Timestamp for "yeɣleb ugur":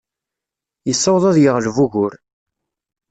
1.39-2.13